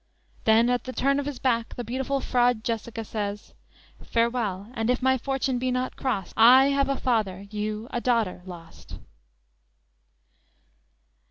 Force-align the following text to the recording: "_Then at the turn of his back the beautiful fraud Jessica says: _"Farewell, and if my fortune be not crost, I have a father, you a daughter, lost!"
"_Then 0.45 0.67
at 0.71 0.85
the 0.85 0.93
turn 0.93 1.19
of 1.19 1.27
his 1.27 1.37
back 1.37 1.75
the 1.75 1.83
beautiful 1.83 2.21
fraud 2.21 2.63
Jessica 2.63 3.05
says: 3.05 3.53
_"Farewell, 4.03 4.71
and 4.73 4.89
if 4.89 4.99
my 4.99 5.15
fortune 5.15 5.59
be 5.59 5.69
not 5.69 5.95
crost, 5.95 6.33
I 6.35 6.69
have 6.71 6.89
a 6.89 6.97
father, 6.99 7.43
you 7.51 7.87
a 7.91 8.01
daughter, 8.01 8.41
lost!" 8.47 8.97